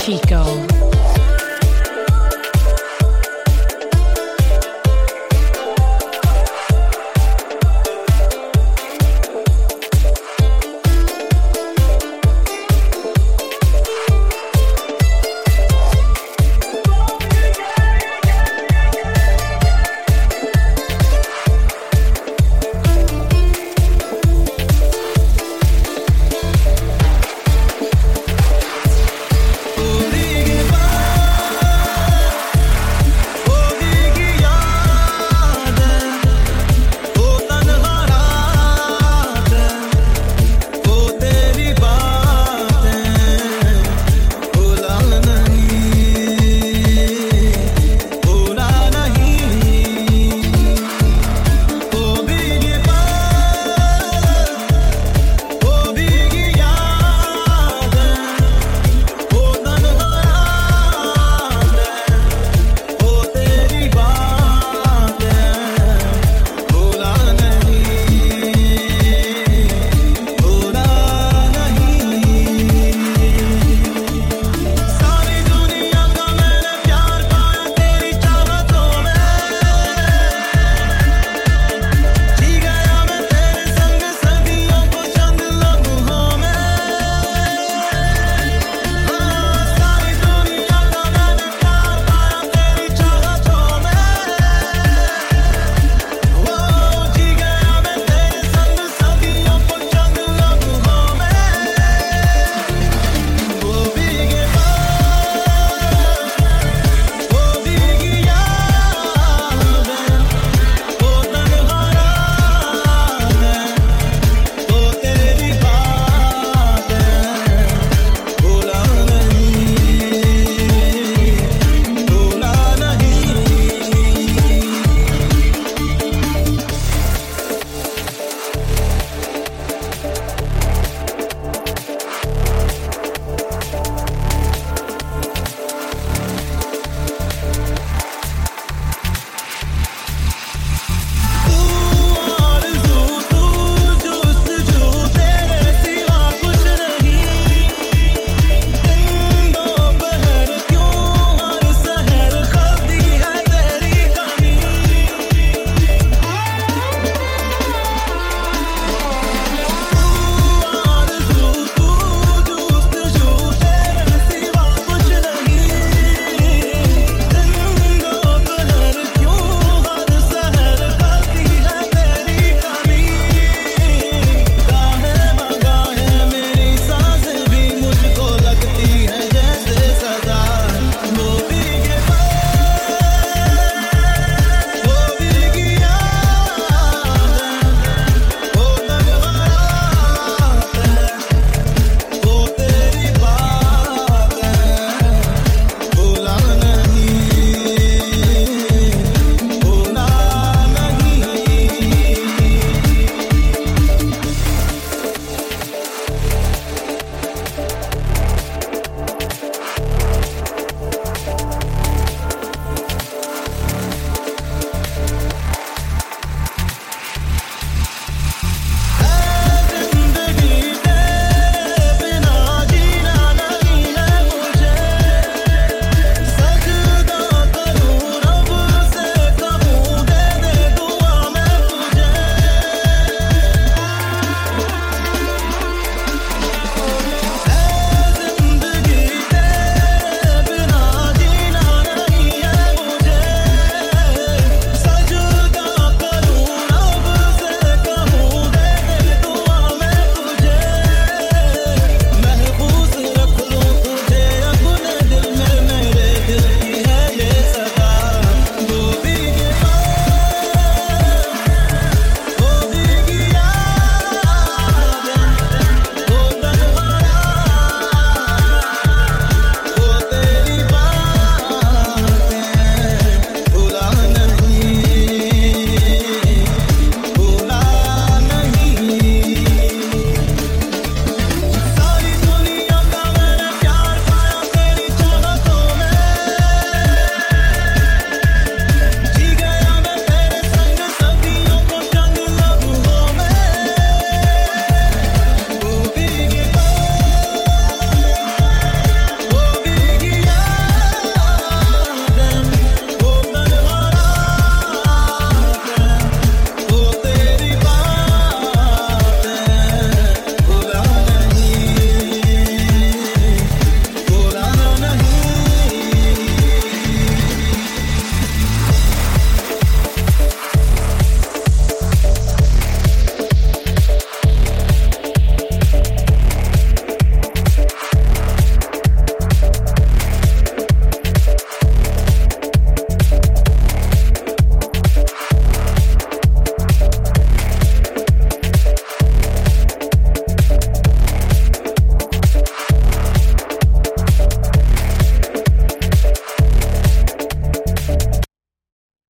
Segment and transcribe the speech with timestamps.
[0.00, 0.69] Chico.